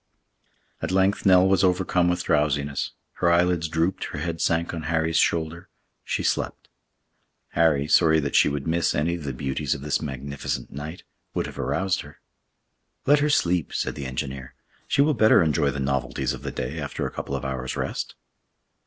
[0.81, 5.19] At length Nell was overcome with drowsiness, her eyelids drooped, her head sank on Harry's
[5.19, 6.69] shoulder—she slept.
[7.49, 11.03] Harry, sorry that she should miss any of the beauties of this magnificent night,
[11.35, 12.19] would have aroused her.
[13.05, 14.55] "Let her sleep!" said the engineer.
[14.87, 18.15] "She will better enjoy the novelties of the day after a couple of hours' rest."